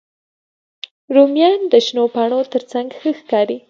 رومیان 1.15 1.59
د 1.71 1.73
شنو 1.85 2.03
پاڼو 2.15 2.39
تر 2.53 2.61
څنګ 2.71 2.87
ښه 2.99 3.09
ښکاري 3.19 3.57